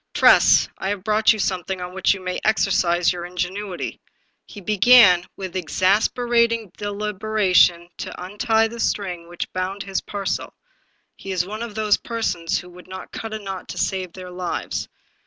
[0.15, 4.01] "Tress, I have brought you something on which you may exercise your ingenuity."
[4.47, 10.55] He began, with exasperat ing deliberation, to untie the string which bound his par cel;
[11.15, 14.31] he is one of those persons who would not cut a knot to save their
[14.31, 14.89] lives.